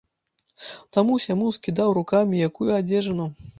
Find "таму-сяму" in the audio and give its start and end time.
0.97-1.53